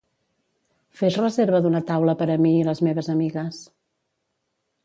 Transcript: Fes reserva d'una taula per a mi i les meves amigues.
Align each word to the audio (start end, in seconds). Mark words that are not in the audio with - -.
Fes 1.01 1.17
reserva 1.19 1.59
d'una 1.67 1.83
taula 1.91 2.17
per 2.23 2.29
a 2.37 2.39
mi 2.47 2.57
i 2.63 2.65
les 2.71 2.85
meves 2.89 3.13
amigues. 3.19 3.61